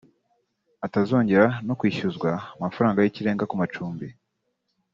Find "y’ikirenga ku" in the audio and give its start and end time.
3.01-3.55